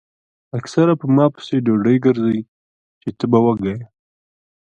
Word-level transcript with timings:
اکثر 0.57 0.87
پۀ 0.99 1.05
ما 1.15 1.25
پسې 1.33 1.55
ډوډۍ 1.65 1.97
ګرځئ 2.05 2.39
چې 3.01 3.09
تۀ 3.17 3.25
به 3.31 3.39
وږے 3.43 3.73
ئې 3.79 3.83
ـ 3.87 3.89